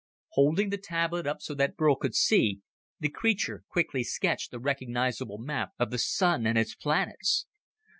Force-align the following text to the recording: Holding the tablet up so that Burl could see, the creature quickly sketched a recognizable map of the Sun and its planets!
Holding 0.29 0.71
the 0.71 0.79
tablet 0.79 1.27
up 1.27 1.43
so 1.43 1.53
that 1.53 1.77
Burl 1.77 1.93
could 1.95 2.15
see, 2.15 2.61
the 2.99 3.07
creature 3.07 3.65
quickly 3.69 4.03
sketched 4.03 4.51
a 4.51 4.57
recognizable 4.57 5.37
map 5.37 5.73
of 5.77 5.91
the 5.91 5.99
Sun 5.99 6.47
and 6.47 6.57
its 6.57 6.73
planets! 6.73 7.45